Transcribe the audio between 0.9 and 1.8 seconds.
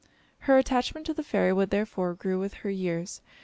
to the fairy wood,